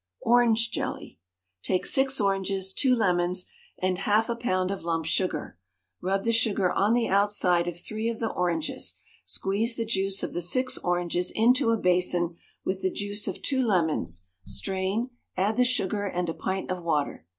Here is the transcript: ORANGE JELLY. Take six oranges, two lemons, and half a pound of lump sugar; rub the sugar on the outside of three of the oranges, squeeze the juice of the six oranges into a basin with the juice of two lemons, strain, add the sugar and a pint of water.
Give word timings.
ORANGE 0.23 0.71
JELLY. 0.71 1.19
Take 1.61 1.85
six 1.85 2.19
oranges, 2.19 2.73
two 2.73 2.95
lemons, 2.95 3.45
and 3.77 3.99
half 3.99 4.29
a 4.29 4.35
pound 4.35 4.71
of 4.71 4.83
lump 4.83 5.05
sugar; 5.05 5.59
rub 6.01 6.23
the 6.23 6.33
sugar 6.33 6.71
on 6.71 6.93
the 6.93 7.07
outside 7.07 7.67
of 7.67 7.79
three 7.79 8.09
of 8.09 8.17
the 8.19 8.31
oranges, 8.31 8.95
squeeze 9.25 9.75
the 9.75 9.85
juice 9.85 10.23
of 10.23 10.33
the 10.33 10.41
six 10.41 10.79
oranges 10.79 11.31
into 11.35 11.69
a 11.69 11.77
basin 11.77 12.35
with 12.65 12.81
the 12.81 12.89
juice 12.89 13.27
of 13.27 13.43
two 13.43 13.63
lemons, 13.63 14.23
strain, 14.43 15.11
add 15.37 15.55
the 15.55 15.63
sugar 15.65 16.07
and 16.07 16.29
a 16.29 16.33
pint 16.33 16.71
of 16.71 16.81
water. 16.81 17.27